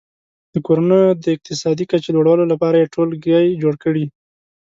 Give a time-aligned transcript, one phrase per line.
[0.53, 4.05] د کورنیو د اقتصادي کچې لوړولو لپاره یې ټولګي جوړ کړي.